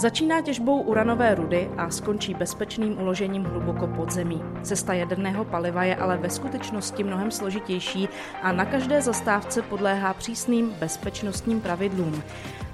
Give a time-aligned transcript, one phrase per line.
[0.00, 4.42] Začíná těžbou uranové rudy a skončí bezpečným uložením hluboko pod zemí.
[4.62, 8.08] Cesta jaderného paliva je ale ve skutečnosti mnohem složitější
[8.42, 12.22] a na každé zastávce podléhá přísným bezpečnostním pravidlům.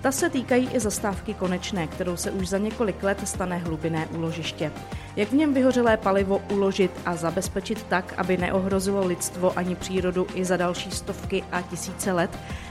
[0.00, 4.72] Ta se týkají i zastávky konečné, kterou se už za několik let stane hlubinné úložiště.
[5.16, 10.44] Jak v něm vyhořelé palivo uložit a zabezpečit tak, aby neohrozilo lidstvo ani přírodu i
[10.44, 12.30] za další stovky a tisíce let?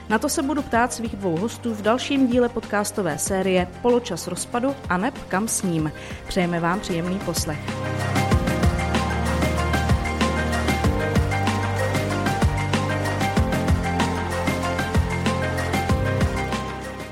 [0.09, 4.75] Na to se budu ptát svých dvou hostů v dalším díle podcastové série Poločas rozpadu
[4.89, 5.91] a neb kam s ním.
[6.27, 7.59] Přejeme vám příjemný poslech.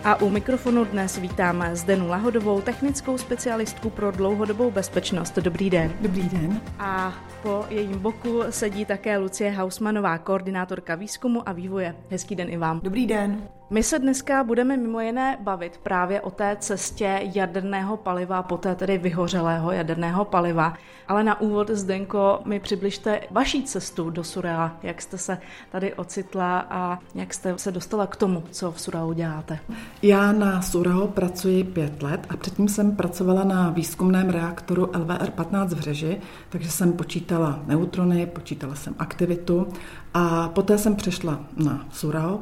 [0.06, 5.40] A u mikrofonu dnes vítám Zdenu Lahodovou, technickou specialistku pro dlouhodobou bezpečnost.
[5.40, 5.94] Dobrý den.
[6.02, 6.62] Dobrý den.
[6.80, 11.96] A po jejím boku sedí také Lucie Hausmanová, koordinátorka výzkumu a vývoje.
[12.10, 12.80] Hezký den i vám.
[12.84, 13.48] Dobrý den.
[13.70, 18.98] My se dneska budeme mimo jiné bavit právě o té cestě jaderného paliva, poté tedy
[18.98, 20.74] vyhořelého jaderného paliva.
[21.08, 25.38] Ale na úvod, Zdenko, mi přibližte vaší cestu do Surela, jak jste se
[25.72, 29.60] tady ocitla a jak jste se dostala k tomu, co v Surelu děláte.
[30.02, 35.80] Já na Surelu pracuji pět let a předtím jsem pracovala na výzkumném reaktoru LVR-15 v
[35.80, 39.68] Řeži, takže jsem počítala neutrony, počítala jsem aktivitu
[40.14, 42.40] a poté jsem přešla na Surel.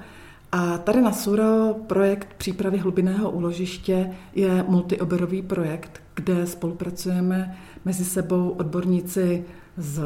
[0.51, 8.49] A tady na Suro projekt přípravy hlubinného úložiště je multioberový projekt, kde spolupracujeme mezi sebou
[8.49, 9.45] odborníci
[9.77, 10.01] z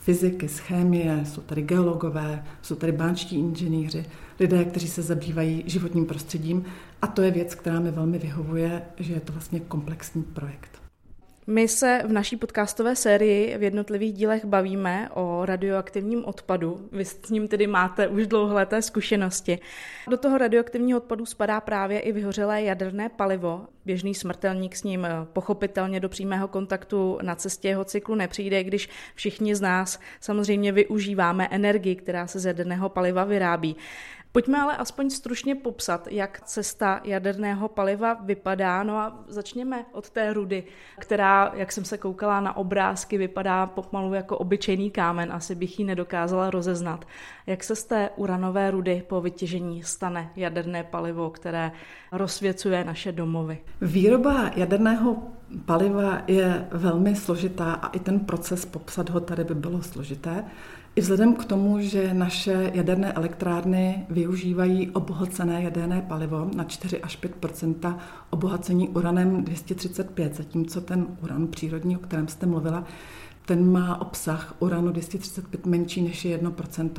[0.00, 4.04] fyziky, z chemie, jsou tady geologové, jsou tady bánčtí inženýři,
[4.40, 6.64] lidé, kteří se zabývají životním prostředím
[7.02, 10.77] a to je věc, která mi velmi vyhovuje, že je to vlastně komplexní projekt.
[11.50, 16.88] My se v naší podcastové sérii v jednotlivých dílech bavíme o radioaktivním odpadu.
[16.92, 19.58] Vy s ním tedy máte už dlouholeté zkušenosti.
[20.10, 23.66] Do toho radioaktivního odpadu spadá právě i vyhořelé jaderné palivo.
[23.84, 29.54] Běžný smrtelník s ním pochopitelně do přímého kontaktu na cestě jeho cyklu nepřijde, když všichni
[29.54, 33.76] z nás samozřejmě využíváme energii, která se z jaderného paliva vyrábí.
[34.32, 38.82] Pojďme ale aspoň stručně popsat, jak cesta jaderného paliva vypadá.
[38.82, 40.64] No a začněme od té rudy,
[40.98, 45.32] která, jak jsem se koukala na obrázky, vypadá pomalu jako obyčejný kámen.
[45.32, 47.04] Asi bych ji nedokázala rozeznat.
[47.46, 51.72] Jak se z té uranové rudy po vytěžení stane jaderné palivo, které
[52.12, 53.58] rozsvěcuje naše domovy?
[53.80, 55.16] Výroba jaderného
[55.64, 60.44] paliva je velmi složitá a i ten proces popsat ho tady by bylo složité.
[60.98, 67.18] I vzhledem k tomu, že naše jaderné elektrárny využívají obohacené jaderné palivo na 4 až
[67.22, 67.98] 5%
[68.30, 72.84] obohacení uranem 235, zatímco ten uran přírodní, o kterém jste mluvila,
[73.46, 76.90] ten má obsah uranu 235 menší než je 1%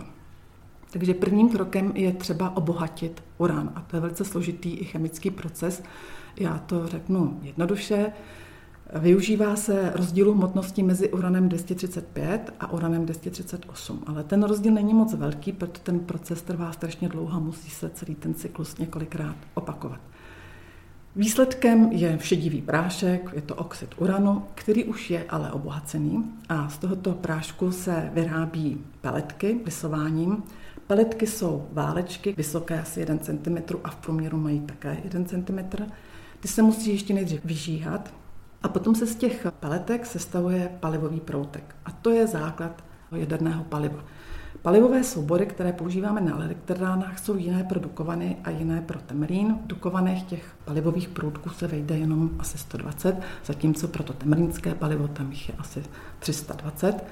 [0.91, 5.83] takže prvním krokem je třeba obohatit uran a to je velice složitý i chemický proces.
[6.39, 8.11] Já to řeknu jednoduše.
[8.93, 15.13] Využívá se rozdílu hmotnosti mezi uranem 235 a uranem 238, ale ten rozdíl není moc
[15.13, 19.99] velký, protože ten proces trvá strašně dlouho a musí se celý ten cyklus několikrát opakovat.
[21.15, 26.77] Výsledkem je všedivý prášek, je to oxid uranu, který už je ale obohacený a z
[26.77, 30.43] tohoto prášku se vyrábí peletky vysováním.
[30.87, 35.83] Peletky jsou válečky, vysoké asi 1 cm a v průměru mají také 1 cm.
[36.39, 38.13] Ty se musí ještě nejdřív vyžíhat,
[38.63, 41.75] a potom se z těch paletek sestavuje palivový proutek.
[41.85, 44.03] A to je základ jaderného paliva.
[44.61, 49.55] Palivové soubory, které používáme na elektrárnách, jsou jiné pro Dukovany a jiné pro Temerín.
[49.63, 53.15] V Dukovanech těch palivových průtků se vejde jenom asi 120,
[53.45, 55.83] zatímco pro to temerínské palivo tam jich je asi
[56.19, 57.03] 320.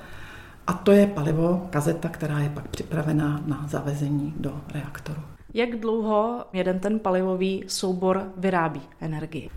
[0.67, 5.21] A to je palivo, kazeta, která je pak připravená na zavezení do reaktoru.
[5.53, 9.49] Jak dlouho jeden ten palivový soubor vyrábí energii?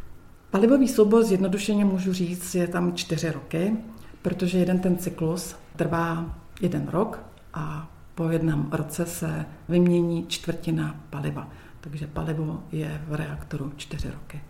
[0.50, 3.76] Palivový soubor zjednodušeně můžu říct, je tam čtyři roky,
[4.22, 7.22] protože jeden ten cyklus trvá jeden rok
[7.54, 11.48] a po jednom roce se vymění čtvrtina paliva.
[11.80, 14.40] Takže palivo je v reaktoru čtyři roky.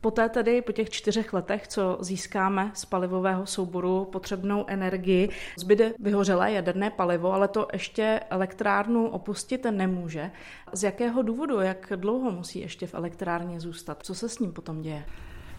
[0.00, 6.52] Poté tedy po těch čtyřech letech, co získáme z palivového souboru potřebnou energii, zbyde vyhořelé
[6.52, 10.30] jaderné palivo, ale to ještě elektrárnu opustit nemůže.
[10.72, 14.02] Z jakého důvodu, jak dlouho musí ještě v elektrárně zůstat?
[14.02, 15.04] Co se s ním potom děje?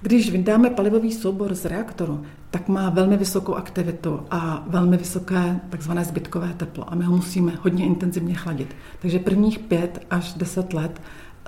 [0.02, 6.06] Když vydáme palivový soubor z reaktoru, tak má velmi vysokou aktivitu a velmi vysoké takzvané
[6.06, 8.76] zbytkové teplo a my ho musíme hodně intenzivně chladit.
[9.02, 11.02] Takže prvních pět až deset let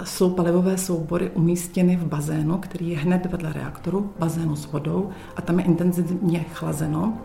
[0.03, 5.41] jsou palivové soubory umístěny v bazénu, který je hned vedle reaktoru, bazénu s vodou a
[5.41, 7.17] tam je intenzivně chlazeno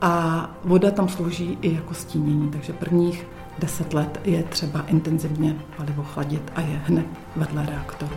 [0.00, 3.26] a voda tam slouží i jako stínění, takže prvních
[3.58, 7.06] deset let je třeba intenzivně palivo chladit a je hned
[7.36, 8.14] vedle reaktoru.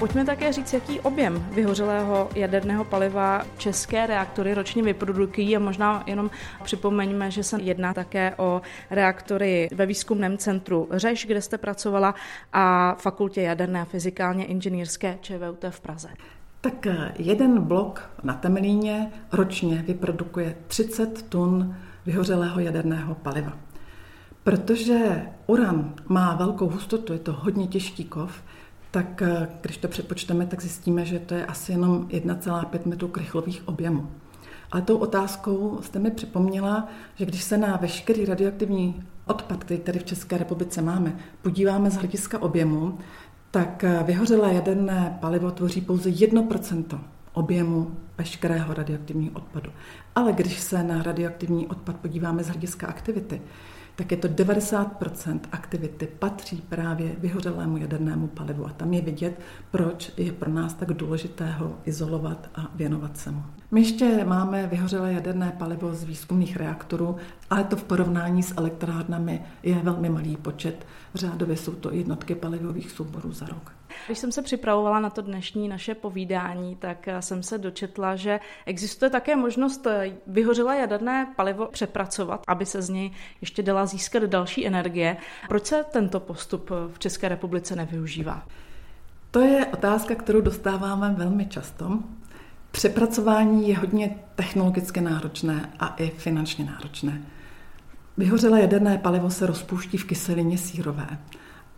[0.00, 6.30] Pojďme také říct, jaký objem vyhořelého jaderného paliva české reaktory ročně vyprodukují a možná jenom
[6.64, 12.14] připomeňme, že se jedná také o reaktory ve výzkumném centru Řeš, kde jste pracovala,
[12.52, 16.08] a fakultě jaderné a fyzikálně inženýrské ČVUT v Praze.
[16.60, 21.76] Tak eh, jeden blok na Temelíně ročně vyprodukuje 30 tun
[22.06, 23.52] vyhořelého jaderného paliva.
[24.44, 28.42] Protože uran má velkou hustotu, je to hodně těžký kov,
[28.90, 33.68] tak eh, když to přepočteme, tak zjistíme, že to je asi jenom 1,5 metru krychlových
[33.68, 34.10] objemů.
[34.72, 39.98] Ale tou otázkou jste mi připomněla, že když se na veškerý radioaktivní odpad, který tady
[39.98, 42.98] v České republice máme, podíváme z hlediska objemu,
[43.50, 47.00] tak eh, vyhořelé jaderné palivo tvoří pouze 1%
[47.32, 49.70] objemu veškerého radioaktivního odpadu.
[50.14, 53.42] Ale když se na radioaktivní odpad podíváme z hlediska aktivity,
[54.00, 58.66] tak je to 90% aktivity patří právě vyhořelému jadernému palivu.
[58.66, 63.30] A tam je vidět, proč je pro nás tak důležité ho izolovat a věnovat se
[63.30, 63.42] mu.
[63.70, 67.16] My ještě máme vyhořelé jaderné palivo z výzkumných reaktorů,
[67.50, 70.86] ale to v porovnání s elektrárnami je velmi malý počet.
[71.14, 73.79] Řádově jsou to jednotky palivových souborů za rok.
[74.06, 79.10] Když jsem se připravovala na to dnešní naše povídání, tak jsem se dočetla, že existuje
[79.10, 79.86] také možnost
[80.26, 83.10] vyhořelé jaderné palivo přepracovat, aby se z něj
[83.40, 85.16] ještě dala získat další energie.
[85.48, 88.46] Proč se tento postup v České republice nevyužívá?
[89.30, 91.98] To je otázka, kterou dostáváme velmi často.
[92.70, 97.22] Přepracování je hodně technologicky náročné a i finančně náročné.
[98.16, 101.18] Vyhořelé jaderné palivo se rozpouští v kyselině sírové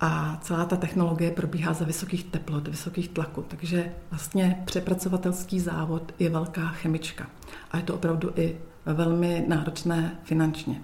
[0.05, 6.31] a celá ta technologie probíhá za vysokých teplot, vysokých tlaků, takže vlastně přepracovatelský závod je
[6.31, 7.27] velká chemička
[7.71, 8.57] a je to opravdu i
[8.87, 10.83] velmi náročné finančně.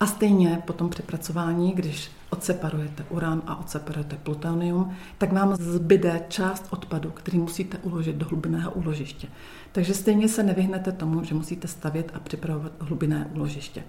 [0.00, 6.66] A stejně po tom přepracování, když odseparujete uran a odseparujete plutonium, tak vám zbyde část
[6.70, 9.28] odpadu, který musíte uložit do hlubinného úložiště.
[9.72, 13.84] Takže stejně se nevyhnete tomu, že musíte stavět a připravovat hlubinné úložiště.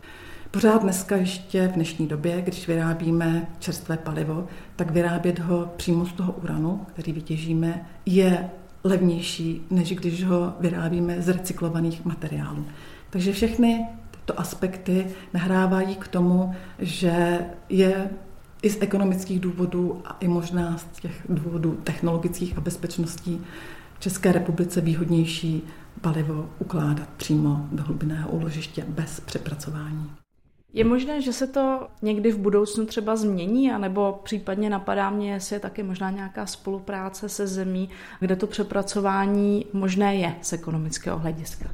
[0.51, 6.13] Pořád dneska ještě v dnešní době, když vyrábíme čerstvé palivo, tak vyrábět ho přímo z
[6.13, 8.49] toho uranu, který vytěžíme, je
[8.83, 12.65] levnější, než když ho vyrábíme z recyklovaných materiálů.
[13.09, 17.39] Takže všechny tyto aspekty nahrávají k tomu, že
[17.69, 18.09] je
[18.61, 23.41] i z ekonomických důvodů a i možná z těch důvodů technologických a bezpečností
[23.97, 25.61] v České republice výhodnější
[26.01, 30.20] palivo ukládat přímo do hlubinného úložiště bez přepracování.
[30.73, 35.55] Je možné, že se to někdy v budoucnu třeba změní, anebo případně napadá mě, jestli
[35.55, 37.89] je taky možná nějaká spolupráce se zemí,
[38.19, 41.69] kde to přepracování možné je z ekonomického hlediska.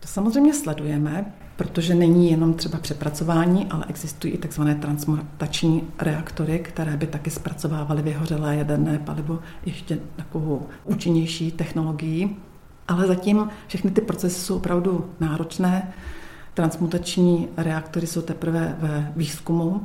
[0.00, 4.62] To samozřejmě sledujeme, protože není jenom třeba přepracování, ale existují i tzv.
[4.80, 12.36] transmutační reaktory, které by taky zpracovávaly vyhořelé jaderné palivo ještě takovou účinnější technologií.
[12.88, 15.92] Ale zatím všechny ty procesy jsou opravdu náročné.
[16.58, 19.84] Transmutační reaktory jsou teprve ve výzkumu.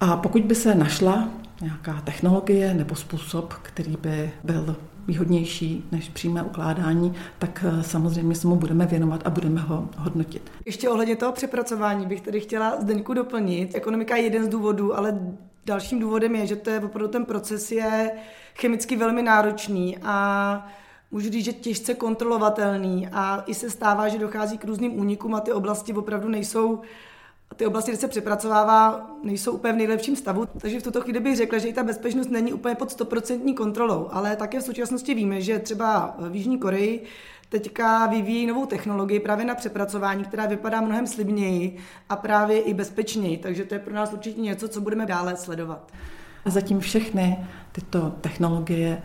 [0.00, 1.28] A pokud by se našla
[1.60, 4.76] nějaká technologie nebo způsob, který by byl
[5.06, 10.52] výhodnější než přímé ukládání, tak eh, samozřejmě se mu budeme věnovat a budeme ho hodnotit.
[10.66, 13.74] Ještě ohledně toho přepracování bych tady chtěla Zdeňku doplnit.
[13.74, 15.18] Ekonomika je jeden z důvodů, ale
[15.66, 18.10] dalším důvodem je, že to je opravdu ten proces je
[18.54, 20.66] chemicky velmi náročný a
[21.10, 25.40] můžu říct, že těžce kontrolovatelný a i se stává, že dochází k různým únikům a
[25.40, 26.82] ty oblasti opravdu nejsou
[27.56, 30.46] ty oblasti, kde se přepracovává, nejsou úplně v nejlepším stavu.
[30.46, 34.08] Takže v tuto chvíli bych řekla, že i ta bezpečnost není úplně pod 100% kontrolou.
[34.12, 37.04] Ale také v současnosti víme, že třeba v Jižní Koreji
[37.48, 41.76] teďka vyvíjí novou technologii právě na přepracování, která vypadá mnohem slibněji
[42.08, 43.36] a právě i bezpečněji.
[43.36, 45.92] Takže to je pro nás určitě něco, co budeme dále sledovat.
[46.44, 49.02] A zatím všechny tyto technologie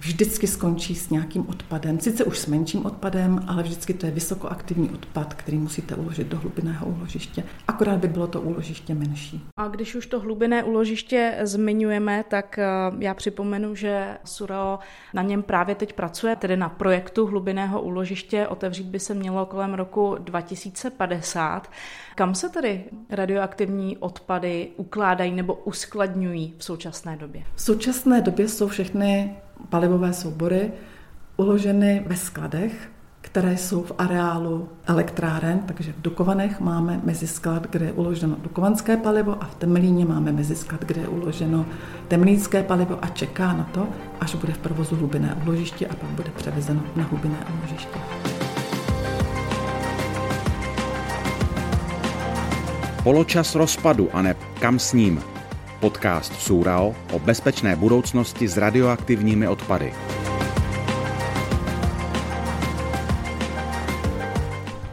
[0.00, 2.00] vždycky skončí s nějakým odpadem.
[2.00, 6.38] Sice už s menším odpadem, ale vždycky to je vysokoaktivní odpad, který musíte uložit do
[6.38, 7.44] hlubinného úložiště.
[7.68, 9.44] Akorát by bylo to úložiště menší.
[9.56, 12.66] A když už to hlubinné úložiště zmiňujeme, tak eh,
[12.98, 14.78] já připomenu, že Suro
[15.14, 18.46] na něm právě teď pracuje, tedy na projektu hlubinného úložiště.
[18.46, 21.70] Otevřít by se mělo kolem roku 2050.
[22.14, 27.42] Kam se tedy radioaktivní odpady ukládají nebo uskladňují v současné době?
[27.54, 29.36] V současné době jsou všechny
[29.68, 30.72] palivové soubory
[31.36, 32.90] uloženy ve skladech,
[33.20, 39.42] které jsou v areálu elektráren, takže v Dukovanech máme mezisklad, kde je uloženo dukovanské palivo
[39.42, 41.66] a v Temelíně máme mezisklad, kde je uloženo
[42.08, 43.88] temlínské palivo a čeká na to,
[44.20, 47.98] až bude v provozu hlubinné úložiště a pak bude převezeno na hlubinné úložiště.
[53.02, 55.29] Poločas rozpadu a ne kam s ním.
[55.80, 60.19] Podcast Súral o bezpečné budoucnosti s radioaktivními odpady.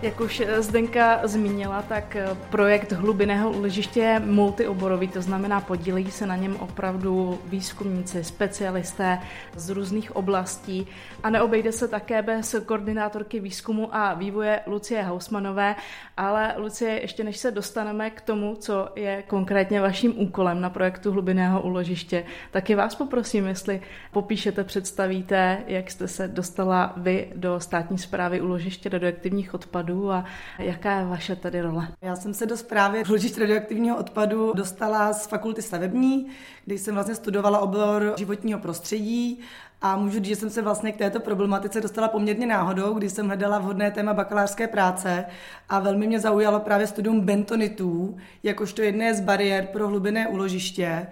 [0.08, 2.18] Jak už Zdenka zmínila, tak
[2.50, 9.20] projekt hlubinného úložiště je multioborový, to znamená podílejí se na něm opravdu výzkumníci, specialisté
[9.56, 10.88] z různých oblastí.
[11.24, 15.76] A neobejde se také bez koordinátorky výzkumu a vývoje Lucie Hausmanové,
[16.18, 21.12] ale Lucie, ještě než se dostaneme k tomu, co je konkrétně vaším úkolem na projektu
[21.12, 27.98] hlubinného úložiště, taky vás poprosím, jestli popíšete, představíte, jak jste se dostala vy do státní
[27.98, 30.26] zprávy úložiště radioaktivních odpadů odpadů a
[30.60, 31.88] jaká je vaše tady role?
[32.02, 36.28] Já jsem se do zprávy ložišť radioaktivního odpadu dostala z fakulty stavební,
[36.66, 39.40] kde jsem vlastně studovala obor životního prostředí
[39.82, 43.28] a můžu říct, že jsem se vlastně k této problematice dostala poměrně náhodou, když jsem
[43.28, 45.26] hledala vhodné téma bakalářské práce
[45.70, 51.08] a velmi mě zaujalo právě studium bentonitů, jakožto jedné z bariér pro hlubinné úložiště,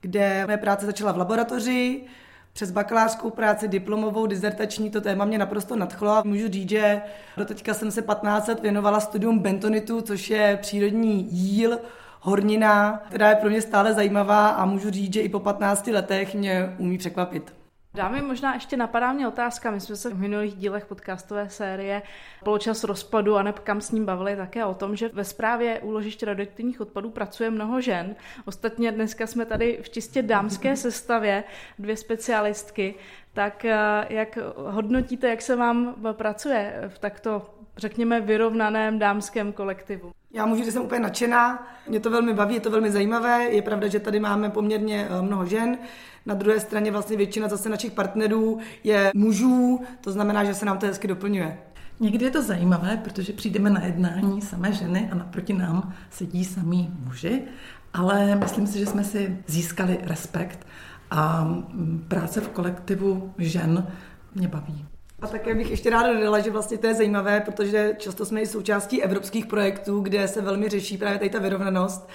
[0.00, 2.02] kde mé práce začala v laboratoři,
[2.56, 7.02] přes bakalářskou práci, diplomovou, dizertační, to téma mě naprosto nadchlo a můžu říct, že
[7.36, 11.78] do teďka jsem se 15 let věnovala studium bentonitu, což je přírodní jíl,
[12.20, 16.34] hornina, která je pro mě stále zajímavá a můžu říct, že i po 15 letech
[16.34, 17.65] mě umí překvapit.
[17.96, 19.70] Dámy, možná ještě napadá mě otázka.
[19.70, 22.02] My jsme se v minulých dílech podcastové série
[22.44, 26.26] Poločas rozpadu a neb kam s ním bavili také o tom, že ve zprávě úložiště
[26.26, 28.16] radioaktivních odpadů pracuje mnoho žen.
[28.44, 31.44] Ostatně dneska jsme tady v čistě dámské sestavě,
[31.78, 32.94] dvě specialistky.
[33.32, 40.12] Tak eh, jak hodnotíte, jak se vám pracuje v takto, řekněme, vyrovnaném dámském kolektivu?
[40.36, 43.44] Já můžu, že jsem úplně nadšená, mě to velmi baví, je to velmi zajímavé.
[43.44, 45.78] Je pravda, že tady máme poměrně eh, mnoho žen.
[46.26, 50.78] Na druhé straně vlastně většina zase našich partnerů je mužů, to znamená, že se nám
[50.78, 51.58] to hezky doplňuje.
[52.00, 56.90] Někdy je to zajímavé, protože přijdeme na jednání samé ženy a naproti nám sedí samý
[57.04, 57.42] muži,
[57.94, 60.66] ale myslím si, že jsme si získali respekt
[61.10, 63.86] a mm, práce v kolektivu žen
[64.34, 64.95] mě baví.
[65.22, 68.46] A také bych ještě ráda dodala, že vlastně to je zajímavé, protože často jsme i
[68.46, 72.08] součástí evropských projektů, kde se velmi řeší právě tady ta vyrovnanost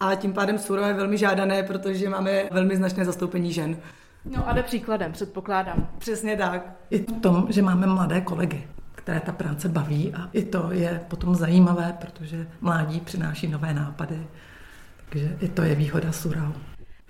[0.00, 3.76] a tím pádem Suro je velmi žádané, protože máme velmi značné zastoupení žen.
[4.24, 5.88] No a jde příkladem, předpokládám.
[5.98, 6.76] Přesně tak.
[6.90, 11.00] I v tom, že máme mladé kolegy, které ta práce baví a i to je
[11.08, 14.26] potom zajímavé, protože mládí přináší nové nápady.
[15.08, 16.52] Takže i to je výhoda Surau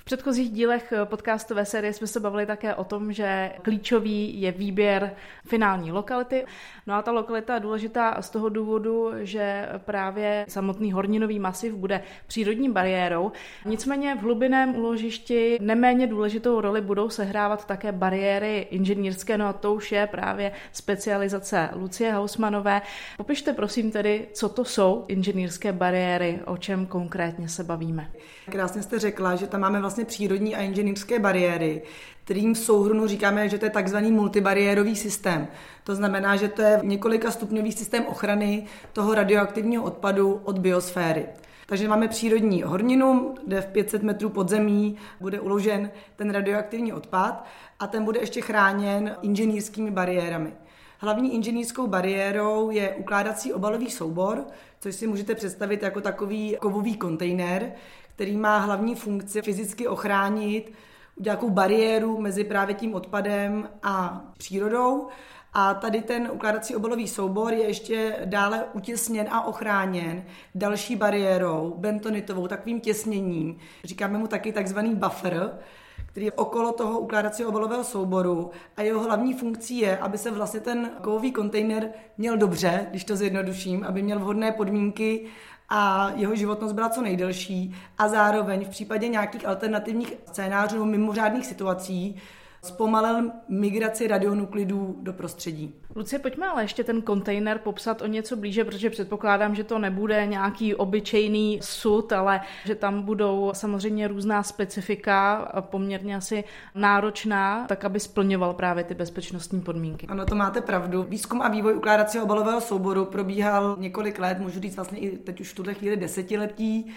[0.08, 5.14] předchozích dílech eh, podcastové série jsme se bavili také o tom, že klíčový je výběr
[5.46, 6.44] finální lokality.
[6.86, 12.02] No a ta lokalita je důležitá z toho důvodu, že právě samotný horninový masiv bude
[12.26, 13.32] přírodní bariérou.
[13.64, 19.74] Nicméně v hlubinném úložišti neméně důležitou roli budou sehrávat také bariéry inženýrské, no a to
[19.74, 22.82] už je právě specializace Lucie Hausmanové.
[23.16, 28.10] Popište prosím tedy, co to jsou inženýrské bariéry, o čem konkrétně se bavíme.
[28.50, 31.82] Krásně jste řekla, že tam máme vlastně přírodní a inženýrské bariéry,
[32.24, 35.48] kterým v souhrnu říkáme, že to je takzvaný multibariérový systém.
[35.84, 41.26] To znamená, že to je několika stupňový systém ochrany toho radioaktivního odpadu od biosféry.
[41.66, 47.44] Takže máme přírodní horninu, kde v 500 metrů pod zemí bude uložen ten radioaktivní odpad
[47.80, 50.52] a ten bude ještě chráněn inženýrskými bariérami.
[50.98, 54.44] Hlavní inženýrskou bariérou je ukládací obalový soubor,
[54.80, 57.72] což si můžete představit jako takový kovový kontejner,
[58.18, 60.72] který má hlavní funkci fyzicky ochránit
[61.20, 65.08] nějakou bariéru mezi právě tím odpadem a přírodou.
[65.52, 72.48] A tady ten ukládací obalový soubor je ještě dále utěsněn a ochráněn další bariérou, bentonitovou,
[72.48, 73.58] takovým těsněním.
[73.84, 75.58] Říkáme mu taky takzvaný buffer,
[76.06, 80.60] který je okolo toho ukládacího obalového souboru a jeho hlavní funkcí je, aby se vlastně
[80.60, 85.26] ten kovový kontejner měl dobře, když to zjednoduším, aby měl vhodné podmínky
[85.68, 92.16] a jeho životnost byla co nejdelší a zároveň v případě nějakých alternativních scénářů mimořádných situací
[92.62, 95.74] zpomalil migraci radionuklidů do prostředí.
[95.96, 100.26] Lucie, pojďme ale ještě ten kontejner popsat o něco blíže, protože předpokládám, že to nebude
[100.26, 108.00] nějaký obyčejný sud, ale že tam budou samozřejmě různá specifika, poměrně asi náročná, tak aby
[108.00, 110.06] splňoval právě ty bezpečnostní podmínky.
[110.06, 111.02] Ano, to máte pravdu.
[111.02, 115.52] Výzkum a vývoj ukládacího obalového souboru probíhal několik let, můžu říct vlastně i teď už
[115.52, 116.92] v tuhle chvíli desetiletí.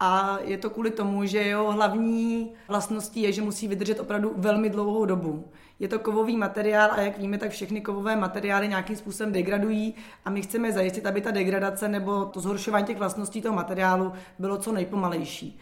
[0.00, 4.70] A je to kvůli tomu, že jeho hlavní vlastností je, že musí vydržet opravdu velmi
[4.70, 5.44] dlouhou dobu.
[5.78, 10.30] Je to kovový materiál a jak víme, tak všechny kovové materiály nějakým způsobem degradují a
[10.30, 14.72] my chceme zajistit, aby ta degradace nebo to zhoršování těch vlastností toho materiálu bylo co
[14.72, 15.58] nejpomalejší.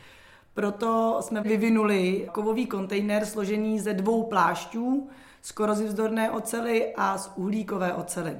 [0.55, 5.09] Proto jsme vyvinuli kovový kontejner složený ze dvou plášťů
[5.43, 8.37] z korozivzdorné ocely a z uhlíkové ocely.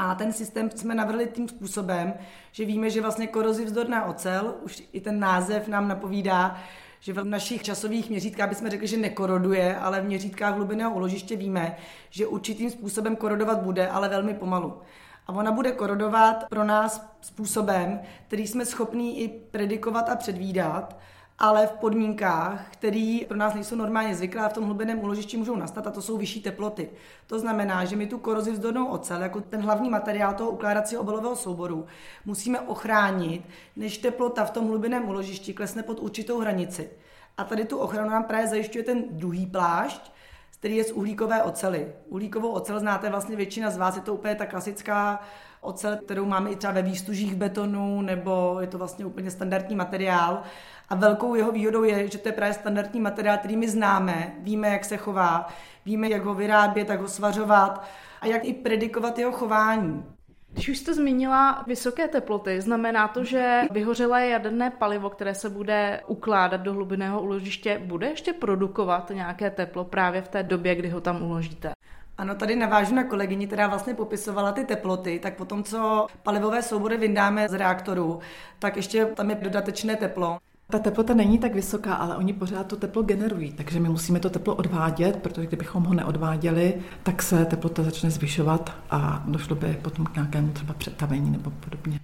[0.00, 2.14] A ten systém jsme navrhli tím způsobem,
[2.52, 6.58] že víme, že vlastně korozivzdorná ocel, už i ten název nám napovídá,
[7.00, 11.76] že v našich časových měřítkách bychom řekli, že nekoroduje, ale v měřítkách hlubinného uložiště víme,
[12.10, 14.80] že určitým způsobem korodovat bude, ale velmi pomalu.
[15.26, 20.96] A ona bude korodovat pro nás způsobem, který jsme schopní i predikovat a předvídat,
[21.38, 25.56] ale v podmínkách, které pro nás nejsou normálně zvyklé a v tom hlubiném úložišti můžou
[25.56, 26.90] nastat, a to jsou vyšší teploty.
[27.26, 31.36] To znamená, že my tu korozi vzdornou ocel, jako ten hlavní materiál toho ukládacího obalového
[31.36, 31.86] souboru,
[32.24, 33.42] musíme ochránit,
[33.76, 36.90] než teplota v tom hlubiném úložišti klesne pod určitou hranici.
[37.36, 40.12] A tady tu ochranu nám právě zajišťuje ten druhý plášť,
[40.58, 41.92] který je z uhlíkové ocely.
[42.08, 45.20] Uhlíkovou ocel znáte vlastně většina z vás, je to úplně ta klasická
[45.60, 50.42] ocel, kterou máme i třeba ve výstužích betonu, nebo je to vlastně úplně standardní materiál.
[50.88, 54.68] A velkou jeho výhodou je, že to je právě standardní materiál, který my známe, víme,
[54.68, 55.48] jak se chová,
[55.86, 57.84] víme, jak ho vyrábět, jak ho svařovat
[58.20, 60.04] a jak i predikovat jeho chování.
[60.52, 66.00] Když už jste zmínila vysoké teploty, znamená to, že vyhořelé jaderné palivo, které se bude
[66.06, 71.00] ukládat do hlubinného uložiště, bude ještě produkovat nějaké teplo právě v té době, kdy ho
[71.00, 71.72] tam uložíte?
[72.18, 76.96] Ano, tady navážu na kolegyni, která vlastně popisovala ty teploty, tak potom, co palivové soubory
[76.96, 78.18] vyndáme z reaktoru,
[78.58, 80.38] tak ještě tam je dodatečné teplo.
[80.70, 84.30] Ta teplota není tak vysoká, ale oni pořád to teplo generují, takže my musíme to
[84.30, 90.06] teplo odvádět, protože kdybychom ho neodváděli, tak se teplota začne zvyšovat a došlo by potom
[90.06, 92.00] k nějakému třeba přetavení nebo podobně.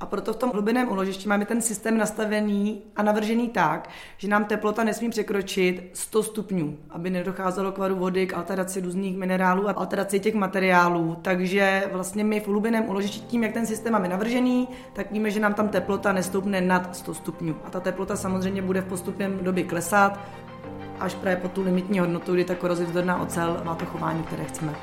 [0.00, 4.44] A proto v tom hlubinném uložišti máme ten systém nastavený a navržený tak, že nám
[4.44, 9.72] teplota nesmí překročit 100 stupňů, aby nedocházelo k varu vody, k alteraci různých minerálů a
[9.72, 11.16] alteraci těch materiálů.
[11.22, 15.40] Takže vlastně my v hlubinném uložišti tím, jak ten systém máme navržený, tak víme, že
[15.40, 17.56] nám tam teplota nestoupne nad 100 stupňů.
[17.64, 20.20] A ta teplota samozřejmě bude v postupném době klesat
[21.00, 24.74] až právě po tu limitní hodnotu, kdy ta korozivzdorná ocel má to chování, které chceme.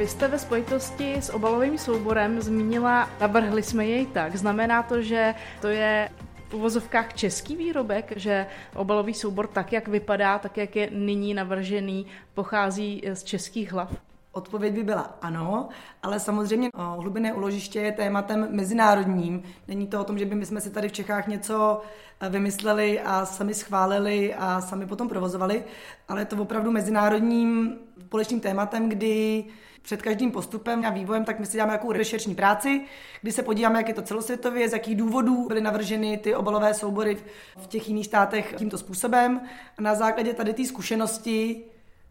[0.00, 4.36] Vy jste ve spojitosti s obalovým souborem zmínila, navrhli jsme jej tak.
[4.36, 6.08] Znamená to, že to je
[6.48, 12.06] v uvozovkách český výrobek, že obalový soubor tak, jak vypadá, tak, jak je nyní navržený,
[12.34, 14.09] pochází z českých hlav?
[14.32, 15.68] Odpověď by byla ano,
[16.02, 19.42] ale samozřejmě hlubinné uložiště je tématem mezinárodním.
[19.68, 21.82] Není to o tom, že by my jsme si tady v Čechách něco
[22.20, 25.64] eh, vymysleli a sami schválili a sami potom provozovali,
[26.08, 29.44] ale je to opravdu mezinárodním společným tématem, kdy
[29.82, 32.84] před každým postupem a vývojem, tak my si děláme nějakou rešeršní práci,
[33.22, 37.16] kdy se podíváme, jak je to celosvětově, z jakých důvodů byly navrženy ty obalové soubory
[37.56, 39.40] v těch jiných státech tímto způsobem.
[39.78, 41.64] A na základě tady té zkušenosti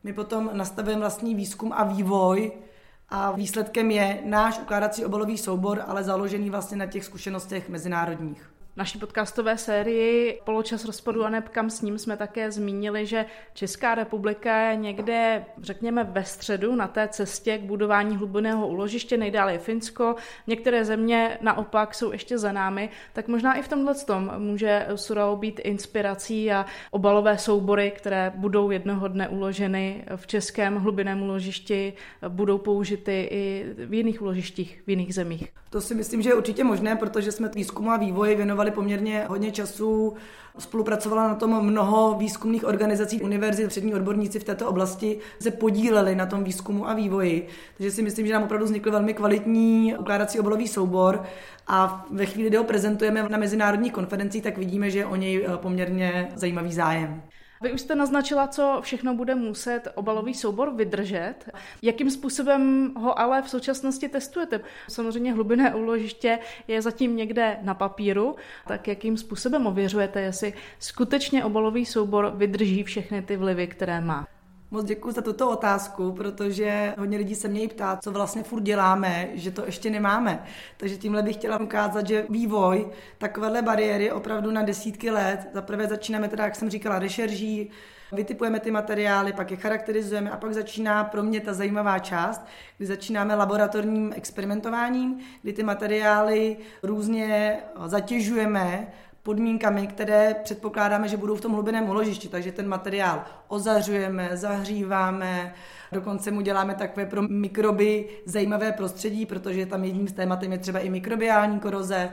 [0.03, 2.51] my potom nastavujeme vlastní výzkum a vývoj
[3.09, 8.99] a výsledkem je náš ukládací obalový soubor, ale založený vlastně na těch zkušenostech mezinárodních naší
[8.99, 14.75] podcastové sérii Poločas rozpadu a kam s ním jsme také zmínili, že Česká republika je
[14.75, 20.15] někde, řekněme, ve středu na té cestě k budování hlubinného úložiště, nejdále je Finsko,
[20.47, 25.35] některé země naopak jsou ještě za námi, tak možná i v tomhle tom může Surao
[25.35, 31.93] být inspirací a obalové soubory, které budou jednoho dne uloženy v českém hlubinném úložišti,
[32.27, 35.47] budou použity i v jiných úložištích, v jiných zemích.
[35.69, 38.35] To si myslím, že je určitě možné, protože jsme výzkumu a vývoji
[38.69, 40.13] věnovali poměrně hodně času.
[40.57, 46.25] Spolupracovala na tom mnoho výzkumných organizací, univerzit, přední odborníci v této oblasti se podíleli na
[46.25, 47.47] tom výzkumu a vývoji.
[47.77, 51.23] Takže si myslím, že nám opravdu vznikl velmi kvalitní ukládací obalový soubor
[51.67, 55.47] a ve chvíli, kdy ho prezentujeme na mezinárodních konferencích, tak vidíme, že je o něj
[55.61, 57.21] poměrně zajímavý zájem.
[57.61, 61.35] Vy už jste naznačila, co všechno bude muset obalový soubor vydržet.
[61.81, 64.59] Jakým způsobem ho ale v současnosti testujete?
[64.89, 68.35] Samozřejmě hlubinné úložiště je zatím někde na papíru,
[68.67, 74.38] tak jakým způsobem ověřujete, jestli skutečně obalový soubor vydrží všechny ty vlivy, které má?
[74.71, 79.29] Moc děkuji za tuto otázku, protože hodně lidí se mě ptá, co vlastně furt děláme,
[79.33, 80.43] že to ještě nemáme.
[80.77, 85.49] Takže tímhle bych chtěla ukázat, že vývoj takovéhle bariéry opravdu na desítky let.
[85.53, 87.69] Zaprvé začínáme teda, jak jsem říkala, rešerží,
[88.11, 92.41] vytipujeme ty materiály, pak je charakterizujeme a pak začíná pro mě ta zajímavá část,
[92.77, 98.87] kdy začínáme laboratorním experimentováním, kdy ty materiály různě zatěžujeme
[99.29, 102.27] podmínkami, které předpokládáme, že budou v tom hlubinném uložišti.
[102.27, 105.53] Takže ten materiál ozařujeme, zahříváme,
[105.91, 110.79] dokonce mu děláme takové pro mikroby zajímavé prostředí, protože tam jedním z tématem je třeba
[110.79, 112.09] i mikrobiální koroze.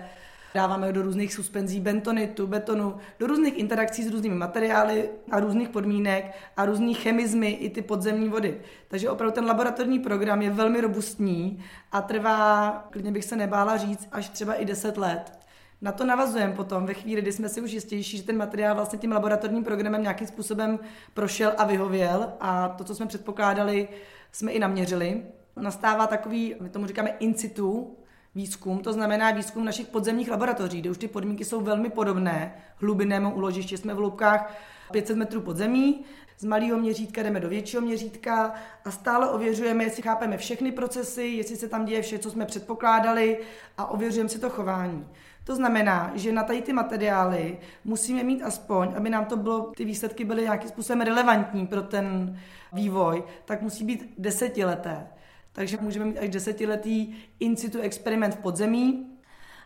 [0.55, 5.69] Dáváme ho do různých suspenzí bentonitu, betonu, do různých interakcí s různými materiály a různých
[5.69, 8.61] podmínek a různý chemizmy i ty podzemní vody.
[8.89, 14.09] Takže opravdu ten laboratorní program je velmi robustní a trvá, klidně bych se nebála říct,
[14.13, 15.36] až třeba i 10 let.
[15.81, 18.99] Na to navazujeme potom ve chvíli, kdy jsme si už jistější, že ten materiál vlastně
[18.99, 20.79] tím laboratorním programem nějakým způsobem
[21.15, 23.89] prošel a vyhověl a to, co jsme předpokládali,
[24.33, 25.23] jsme i naměřili.
[25.57, 27.97] nastává takový, my tomu říkáme in situ,
[28.35, 32.55] výzkum, to znamená výzkum našich podzemních laboratoří, kde už ty podmínky jsou velmi podobné.
[32.77, 34.55] Hlubinnému úložiště jsme v hloubkách
[34.93, 36.05] 500 metrů pod zemí,
[36.39, 41.57] z malého měřítka jdeme do většího měřítka a stále ověřujeme, jestli chápeme všechny procesy, jestli
[41.57, 43.39] se tam děje vše, co jsme předpokládali
[43.79, 45.07] a ověřujeme si to chování.
[45.45, 49.85] To znamená, že na tady ty materiály musíme mít aspoň, aby nám to bylo, ty
[49.85, 52.39] výsledky byly nějakým způsobem relevantní pro ten
[52.73, 55.07] vývoj, tak musí být desetileté.
[55.53, 59.07] Takže můžeme mít až desetiletý in situ experiment v podzemí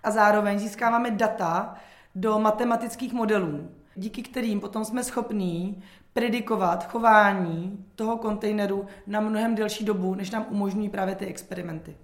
[0.02, 1.76] a zároveň získáváme data
[2.14, 9.84] do matematických modelů, díky kterým potom jsme schopní predikovat chování toho kontejneru na mnohem delší
[9.84, 11.96] dobu, než nám umožňují právě ty experimenty.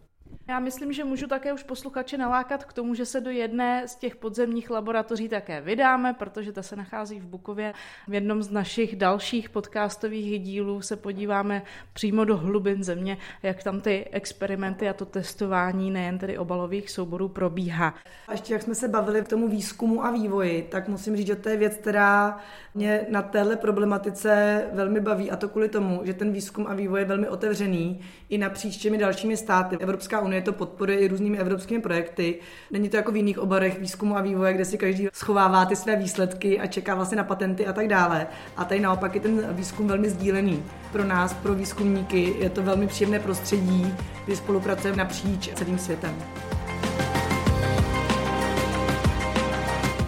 [0.48, 3.96] Já myslím, že můžu také už posluchače nalákat k tomu, že se do jedné z
[3.96, 7.74] těch podzemních laboratoří také vydáme, protože ta se nachází v Bukově.
[8.08, 13.80] V jednom z našich dalších podcastových dílů se podíváme přímo do hlubin země, jak tam
[13.80, 17.94] ty experimenty a to testování nejen tedy obalových souborů probíhá.
[18.28, 21.36] A ještě jak jsme se bavili k tomu výzkumu a vývoji, tak musím říct, že
[21.36, 22.38] to je věc, která
[22.74, 27.00] mě na téhle problematice velmi baví a to kvůli tomu, že ten výzkum a vývoj
[27.00, 29.76] je velmi otevřený i napříč těmi dalšími státy.
[29.80, 32.38] Evropská unie to podporuje i různými evropskými projekty.
[32.70, 35.96] Není to jako v jiných oborech výzkumu a vývoje, kde si každý schovává ty své
[35.96, 38.26] výsledky a čeká vlastně na patenty a tak dále.
[38.56, 40.62] A tady naopak je ten výzkum velmi sdílený.
[40.92, 43.94] Pro nás, pro výzkumníky, je to velmi příjemné prostředí,
[44.24, 46.14] kdy spolupracujeme napříč celým světem.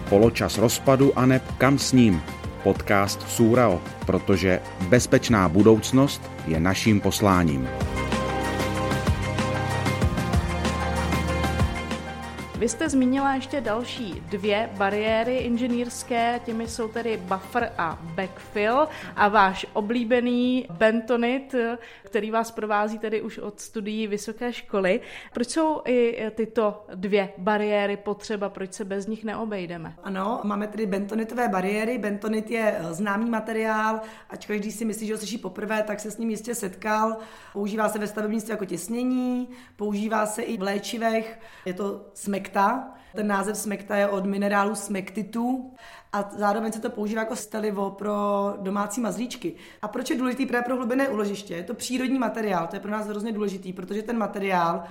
[0.08, 2.22] Poločas rozpadu a neb kam s ním?
[2.62, 7.68] Podcast Súrao, protože bezpečná budoucnost je naším posláním.
[12.58, 19.28] Vy jste zmínila ještě další dvě bariéry inženýrské, těmi jsou tedy buffer a backfill a
[19.28, 21.54] váš oblíbený bentonit,
[22.04, 25.00] který vás provází tedy už od studií vysoké školy.
[25.32, 29.94] Proč jsou i tyto dvě bariéry potřeba, proč se bez nich neobejdeme?
[30.02, 31.98] Ano, máme tedy bentonitové bariéry.
[31.98, 36.18] Bentonit je známý materiál, ať každý si myslí, že ho slyší poprvé, tak se s
[36.18, 37.16] ním jistě setkal.
[37.52, 42.94] Používá se ve stavebnictví jako těsnění, používá se i v léčivech, je to smek smekta.
[43.14, 45.72] Ten název smekta je od minerálu smektitu
[46.12, 49.54] a zároveň se to používá jako stelivo pro domácí mazlíčky.
[49.82, 51.56] A proč je důležitý právě pro hlubinné úložiště?
[51.56, 54.84] Je to přírodní materiál, to je pro nás hrozně důležitý, protože ten materiál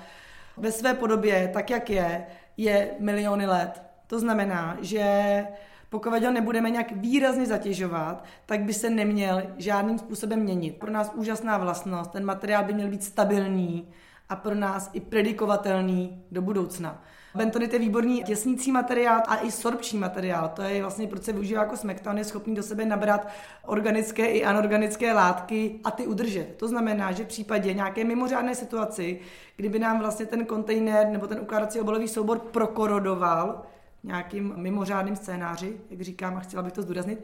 [0.57, 2.25] ve své podobě, tak jak je,
[2.57, 3.81] je miliony let.
[4.07, 5.45] To znamená, že
[5.89, 10.77] pokud ho nebudeme nějak výrazně zatěžovat, tak by se neměl žádným způsobem měnit.
[10.77, 13.87] Pro nás úžasná vlastnost, ten materiál by měl být stabilní
[14.29, 17.03] a pro nás i predikovatelný do budoucna.
[17.37, 20.51] Bentonit je výborný těsnící materiál a i sorpční materiál.
[20.55, 22.09] To je vlastně, proč se využívá jako smekta.
[22.09, 23.27] On je schopný do sebe nabrat
[23.65, 26.55] organické i anorganické látky a ty udržet.
[26.57, 29.19] To znamená, že v případě nějaké mimořádné situaci,
[29.55, 33.63] kdyby nám vlastně ten kontejner nebo ten ukládací obalový soubor prokorodoval
[34.03, 37.23] nějakým mimořádným scénáři, jak říkám a chtěla bych to zdůraznit,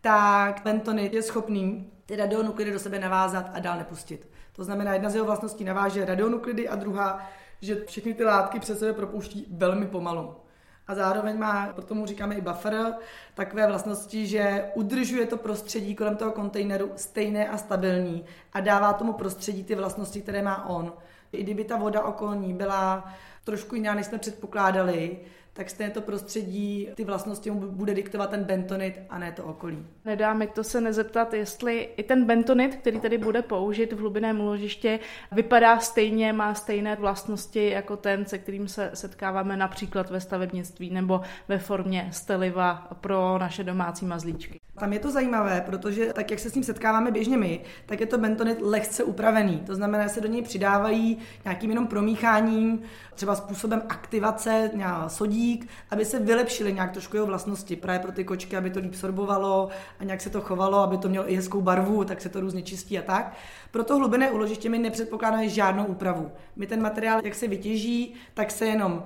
[0.00, 4.28] tak bentonit je schopný ty radionuklidy do sebe navázat a dál nepustit.
[4.56, 7.30] To znamená, jedna z jeho vlastností naváže radionuklidy a druhá
[7.62, 10.34] že všechny ty látky přes sebe propouští velmi pomalu.
[10.86, 12.94] A zároveň má, proto mu říkáme i buffer,
[13.34, 19.12] takové vlastnosti, že udržuje to prostředí kolem toho kontejneru stejné a stabilní a dává tomu
[19.12, 20.92] prostředí ty vlastnosti, které má on.
[21.32, 23.12] I kdyby ta voda okolní byla
[23.44, 25.18] trošku jiná, než jsme předpokládali,
[25.52, 29.86] tak stejně to prostředí, ty vlastnosti mu bude diktovat ten bentonit a ne to okolí.
[30.04, 34.40] Nedá mi to se nezeptat, jestli i ten bentonit, který tady bude použit v hlubinném
[34.40, 34.98] úložiště,
[35.32, 41.20] vypadá stejně, má stejné vlastnosti jako ten, se kterým se setkáváme například ve stavebnictví nebo
[41.48, 44.60] ve formě steliva pro naše domácí mazlíčky.
[44.82, 48.06] Tam je to zajímavé, protože tak, jak se s ním setkáváme běžně my, tak je
[48.06, 49.62] to bentonit lehce upravený.
[49.66, 52.82] To znamená, že se do něj přidávají nějakým jenom promícháním,
[53.14, 54.70] třeba způsobem aktivace,
[55.06, 57.76] sodík, aby se vylepšily nějak trošku jeho vlastnosti.
[57.76, 59.68] Právě pro ty kočky, aby to líp sorbovalo
[60.00, 62.62] a nějak se to chovalo, aby to mělo i hezkou barvu, tak se to různě
[62.62, 63.34] čistí a tak.
[63.70, 66.32] Pro to hlubinné uložiště my nepředpokládáme žádnou úpravu.
[66.56, 69.02] My ten materiál, jak se vytěží, tak se jenom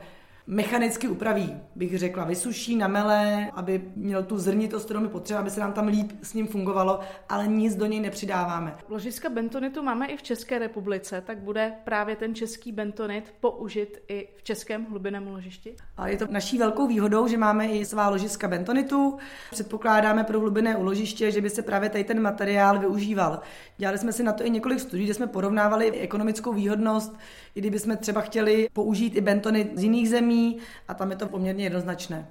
[0.47, 5.61] mechanicky upraví, bych řekla, vysuší, namele, aby měl tu zrnitost, kterou mi potřeba, aby se
[5.61, 8.77] nám tam líp s ním fungovalo, ale nic do něj nepřidáváme.
[8.89, 14.29] Ložiska bentonitu máme i v České republice, tak bude právě ten český bentonit použit i
[14.37, 15.75] v českém hlubinném ložišti?
[15.97, 19.19] A je to naší velkou výhodou, že máme i svá ložiska bentonitu.
[19.51, 23.41] Předpokládáme pro hlubinné uložiště, že by se právě tady ten materiál využíval.
[23.77, 27.17] Dělali jsme si na to i několik studií, kde jsme porovnávali ekonomickou výhodnost,
[27.55, 31.27] i kdybychom třeba chtěli použít i bentonit z jiných zemí, zemí a tam je to
[31.27, 32.29] poměrně jednoznačné.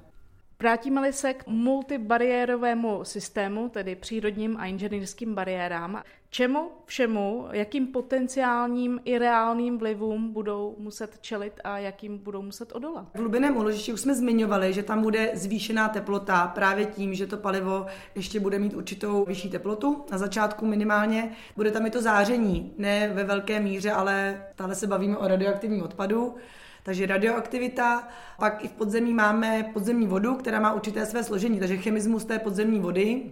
[0.60, 6.04] Vrátíme-li se k multibariérovému systému, tedy přírodním a inženýrským bariérám,
[6.36, 13.06] Čemu všemu, jakým potenciálním i reálným vlivům budou muset čelit a jakým budou muset odolat?
[13.14, 17.38] V hlubinném úložišti už jsme zmiňovali, že tam bude zvýšená teplota právě tím, že to
[17.38, 20.06] palivo ještě bude mít určitou vyšší teplotu.
[20.12, 24.88] Na začátku minimálně bude tam i to záření, ne ve velké míře, ale stále se
[24.88, 26.36] bavíme o radioaktivním odpadu.
[26.86, 28.08] Takže radioaktivita,
[28.40, 32.40] pak i v podzemí máme podzemní vodu, která má určité své složení, takže chemismus té
[32.40, 33.32] podzemní vody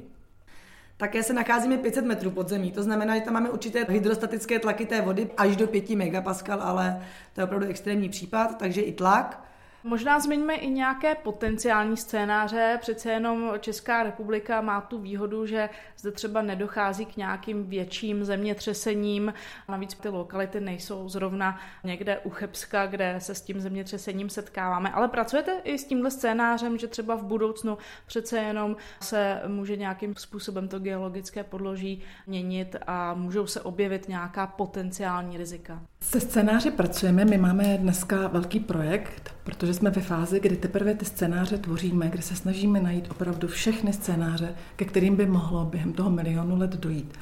[0.97, 2.71] také se nacházíme 500 metrů pod zemí.
[2.71, 7.01] To znamená, že tam máme určité hydrostatické tlaky té vody až do 5 megapascal, ale
[7.33, 9.43] to je opravdu extrémní případ, takže i tlak.
[9.85, 12.77] Možná zmiňme i nějaké potenciální scénáře.
[12.81, 19.33] Přece jenom Česká republika má tu výhodu, že zde třeba nedochází k nějakým větším zemětřesením.
[19.69, 24.91] Navíc ty lokality nejsou zrovna někde u Chebska, kde se s tím zemětřesením setkáváme.
[24.91, 30.15] Ale pracujete i s tímhle scénářem, že třeba v budoucnu přece jenom se může nějakým
[30.15, 35.81] způsobem to geologické podloží měnit a můžou se objevit nějaká potenciální rizika?
[36.01, 41.05] Se scénáři pracujeme, my máme dneska velký projekt, protože jsme ve fázi, kdy teprve ty
[41.05, 46.09] scénáře tvoříme, kde se snažíme najít opravdu všechny scénáře, ke kterým by mohlo během toho
[46.09, 47.13] milionu let dojít.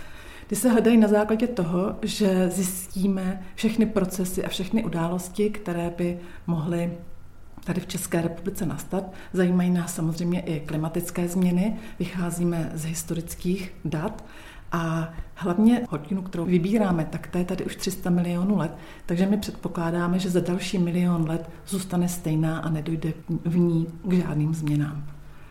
[0.47, 6.19] Ty se hledají na základě toho, že zjistíme všechny procesy a všechny události, které by
[6.47, 6.91] mohly
[7.63, 9.13] tady v České republice nastat.
[9.33, 14.23] Zajímají nás samozřejmě i klimatické změny, vycházíme z historických dat
[14.71, 19.37] a hlavně hodinu, kterou vybíráme, tak to je tady už 300 milionů let, takže my
[19.37, 23.13] předpokládáme, že za další milion let zůstane stejná a nedojde
[23.45, 25.03] v ní k žádným změnám.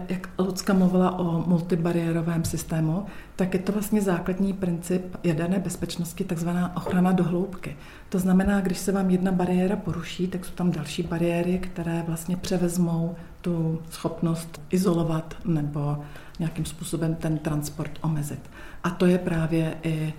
[0.09, 3.07] Jak Lucka mluvila o multibariérovém systému,
[3.37, 7.77] tak je to vlastně základní princip jaderné bezpečnosti, takzvaná ochrana do hloubky.
[8.09, 12.37] To znamená, když se vám jedna bariéra poruší, tak jsou tam další bariéry, které vlastně
[12.37, 15.99] převezmou tu schopnost izolovat nebo
[16.39, 18.51] nějakým způsobem ten transport omezit.
[18.85, 20.15] A to je právě i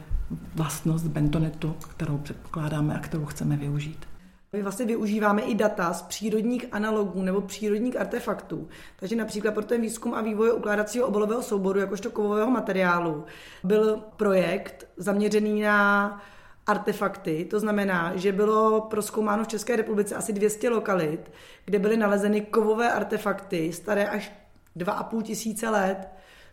[0.55, 4.05] vlastnost bentonitu, kterou předpokládáme a kterou chceme využít.
[4.53, 8.67] My vlastně využíváme i data z přírodních analogů nebo přírodních artefaktů.
[8.99, 13.25] Takže například pro ten výzkum a vývoj ukládacího obalového souboru jakožto kovového materiálu
[13.63, 16.21] byl projekt zaměřený na
[16.67, 17.45] artefakty.
[17.45, 21.31] To znamená, že bylo proskoumáno v České republice asi 200 lokalit,
[21.65, 24.31] kde byly nalezeny kovové artefakty staré až
[24.77, 26.07] 2,5 tisíce let.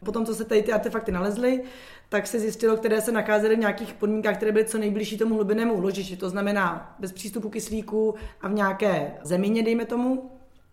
[0.05, 1.63] Potom, co se tady ty artefakty nalezly,
[2.09, 5.75] tak se zjistilo, které se nacházely v nějakých podmínkách, které byly co nejbližší tomu hlubinnému
[5.75, 6.17] úložišti.
[6.17, 10.31] To znamená bez přístupu kyslíku a v nějaké zemině, dejme tomu.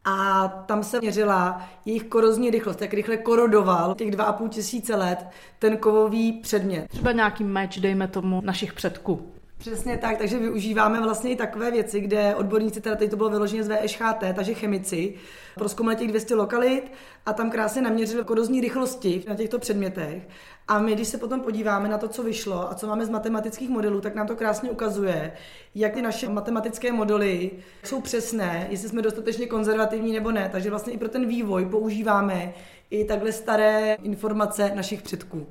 [0.08, 5.26] A tam se měřila jejich korozní rychlost, jak rychle korodoval těch 2,5 tisíce let
[5.60, 6.88] ten kovový předmět.
[6.88, 9.32] Třeba nějaký meč, dejme tomu, našich předků.
[9.58, 13.64] Přesně tak, takže využíváme vlastně i takové věci, kde odborníci, teda teď to bylo vyloženě
[13.64, 15.14] z VŠHT, takže chemici,
[15.56, 16.92] proskoumali těch 200 lokalit
[17.26, 20.28] a tam krásně naměřili korozní rychlosti na těchto předmětech.
[20.68, 23.70] A my, když se potom podíváme na to, co vyšlo a co máme z matematických
[23.70, 25.34] modelů, tak nám to krásně ukazuje,
[25.76, 27.52] jak ty naše matematické modely
[27.84, 30.50] jsou přesné, jestli jsme dostatečně konzervativní nebo ne.
[30.52, 32.54] Takže vlastně i pro ten vývoj používáme
[32.90, 35.48] i takhle staré informace našich předků.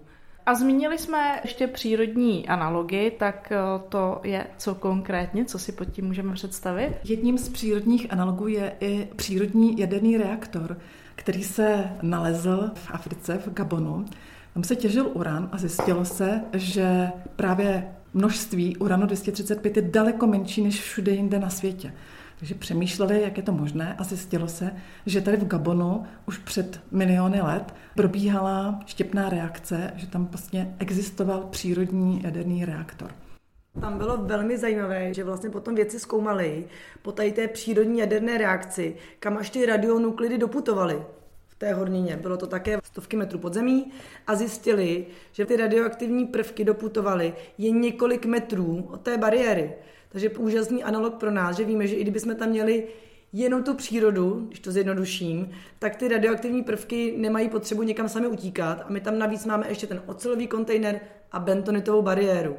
[0.47, 5.85] A zmínili jsme ještě přírodní analogy, tak eh, to je co konkrétně, co si pod
[5.85, 6.93] tím můžeme představit?
[7.05, 10.79] Jedním z přírodních analogů je i přírodní jaderný reaktor,
[11.15, 14.05] který se nalezl v Africe, v Gabonu.
[14.55, 20.63] Tam se těžil uran a zjistilo se, že právě množství uranu 235 je daleko menší
[20.63, 21.93] než všude jinde na světě.
[22.45, 24.71] Takže přemýšleli, jak je to možné a zjistilo se,
[25.07, 31.41] že tady v Gabonu už před miliony let probíhala štěpná reakce, že tam vlastně existoval
[31.51, 33.11] přírodní jaderný reaktor.
[33.81, 36.67] Tam bylo velmi zajímavé, že vlastně potom věci zkoumali
[37.03, 41.03] po tady té přírodní jaderné reakci, kam až ty radionuklidy doputovaly
[41.49, 42.17] v té hornině.
[42.17, 43.93] Bylo to také stovky metrů pod zemí
[44.27, 49.73] a zjistili, že ty radioaktivní prvky doputovaly jen několik metrů od té bariéry.
[50.15, 52.87] Takže úžasný analog pro nás, že víme, že i kdybychom tam měli
[53.33, 58.81] jenom tu přírodu, když to zjednoduším, tak ty radioaktivní prvky nemají potřebu někam sami utíkat
[58.81, 61.01] a my tam navíc máme ještě ten ocelový kontejner
[61.33, 62.57] a bentonitovou bariéru.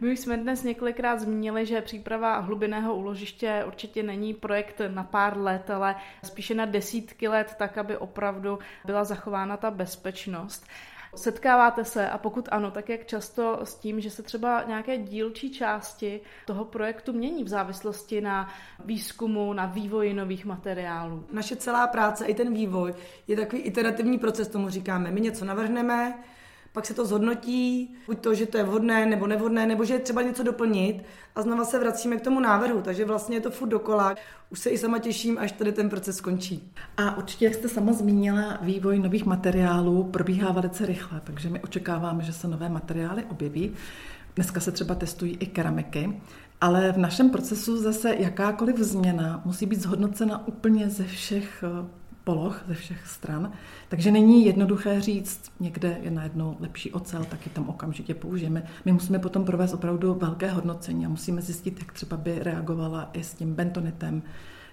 [0.00, 5.38] My už jsme dnes několikrát zmínili, že příprava hlubinného úložiště určitě není projekt na pár
[5.38, 10.66] let, ale spíše na desítky let, tak aby opravdu byla zachována ta bezpečnost.
[11.16, 15.50] Setkáváte se a pokud ano, tak jak často s tím, že se třeba nějaké dílčí
[15.50, 18.48] části toho projektu mění v závislosti na
[18.84, 21.24] výzkumu, na vývoji nových materiálů?
[21.32, 22.94] Naše celá práce i ten vývoj
[23.28, 25.10] je takový iterativní proces, tomu říkáme.
[25.10, 26.22] My něco navrhneme,
[26.72, 30.00] pak se to zhodnotí, buď to, že to je vhodné nebo nevhodné, nebo že je
[30.00, 31.04] třeba něco doplnit
[31.36, 34.14] a znova se vracíme k tomu návrhu, takže vlastně je to furt dokola.
[34.50, 36.72] Už se i sama těším, až tady ten proces skončí.
[36.96, 42.22] A určitě, jak jste sama zmínila, vývoj nových materiálů probíhá velice rychle, takže my očekáváme,
[42.22, 43.72] že se nové materiály objeví.
[44.34, 46.20] Dneska se třeba testují i keramiky,
[46.60, 51.99] ale v našem procesu zase jakákoliv změna musí být zhodnocena úplně ze všech eh,
[52.30, 53.52] poloh, ze všech stran.
[53.88, 58.62] Takže není jednoduché říct, někde je najednou lepší ocel, tak ji tam okamžitě použijeme.
[58.84, 63.22] My musíme potom provést opravdu velké hodnocení a musíme zjistit, jak třeba by reagovala i
[63.22, 64.22] s tím bentonitem.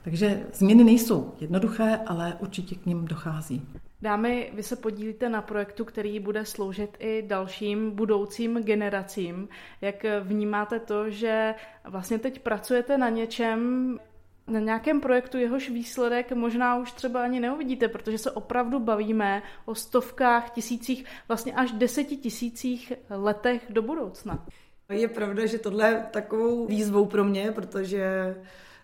[0.03, 3.61] Takže změny nejsou jednoduché, ale určitě k ním dochází.
[4.01, 9.47] Dámy, vy se podílíte na projektu, který bude sloužit i dalším budoucím generacím.
[9.81, 13.99] Jak vnímáte to, že vlastně teď pracujete na něčem,
[14.47, 19.75] na nějakém projektu, jehož výsledek možná už třeba ani neuvidíte, protože se opravdu bavíme o
[19.75, 24.45] stovkách, tisících, vlastně až deseti tisících letech do budoucna.
[24.89, 28.35] Je pravda, že tohle je takovou výzvou pro mě, protože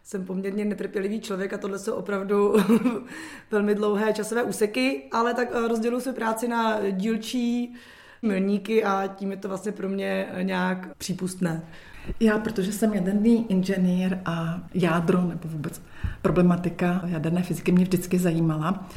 [0.03, 2.55] jsem poměrně netrpělivý člověk a tohle jsou opravdu
[3.51, 7.75] velmi dlouhé časové úseky, ale tak eh, rozděluji si práci na dílčí
[8.21, 11.67] milníky a tím je to vlastně pro mě nějak přípustné.
[12.19, 15.81] Já, protože jsem jaderný inženýr a jádro nebo vůbec
[16.21, 18.89] problematika jaderné fyziky mě vždycky zajímala,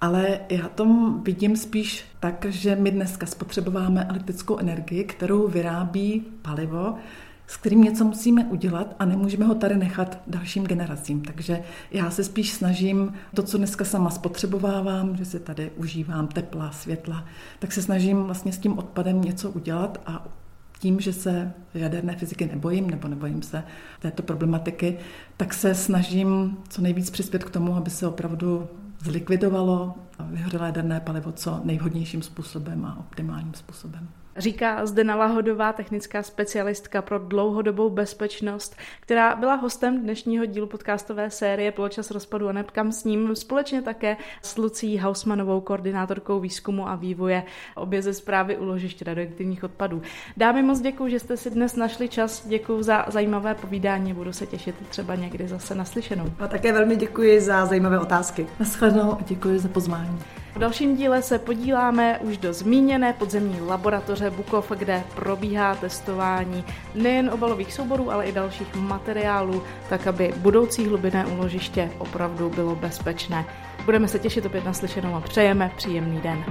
[0.00, 6.94] ale já tom vidím spíš tak, že my dneska spotřebováme elektrickou energii, kterou vyrábí palivo,
[7.46, 11.20] s kterým něco musíme udělat a nemůžeme ho tady nechat dalším generacím.
[11.20, 16.70] Takže já se spíš snažím to, co dneska sama spotřebovávám, že si tady užívám tepla,
[16.70, 17.24] světla,
[17.58, 20.28] tak se snažím vlastně s tím odpadem něco udělat a
[20.82, 23.64] tím, že se jaderné fyziky nebojím nebo nebojím se
[24.00, 24.98] této problematiky,
[25.36, 28.68] tak se snažím co nejvíc přispět k tomu, aby se opravdu
[29.04, 29.94] zlikvidovalo
[30.30, 34.08] vyhořelé jaderné palivo co nejvhodnějším způsobem a optimálním způsobem.
[34.36, 41.72] Říká Zdena Lahodová, technická specialistka pro dlouhodobou bezpečnost, která byla hostem dnešního dílu podcastové série
[41.72, 47.42] Poločas rozpadu a nepkam s ním společně také s Lucí Hausmanovou, koordinátorkou výzkumu a vývoje
[47.74, 50.02] obě ze zprávy uložiště radioaktivních odpadů.
[50.36, 54.46] Dámy moc děkuji, že jste si dnes našli čas, děkuji za zajímavé povídání, budu se
[54.46, 56.32] těšit třeba někdy zase naslyšenou.
[56.38, 58.46] A také velmi děkuji za zajímavé otázky.
[58.60, 60.18] Naschledanou a děkuji za pozvání.
[60.54, 67.30] V dalším díle se podíláme už do zmíněné podzemní laboratoře Bukov, kde probíhá testování nejen
[67.30, 73.44] obalových souborů, ale i dalších materiálů, tak aby budoucí hlubinné úložiště opravdu bylo bezpečné.
[73.84, 76.44] Budeme se těšit opět na slyšenou a přejeme příjemný den.